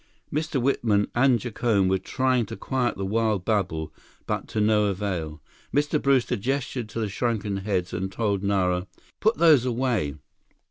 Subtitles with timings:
[0.33, 0.59] Mr.
[0.59, 3.93] Whitman and Jacome were trying to quiet the wild babble
[4.25, 5.43] but to no avail.
[5.71, 6.01] Mr.
[6.01, 8.87] Brewster gestured to the shrunken heads and told Nara:
[9.19, 10.15] "Put those away."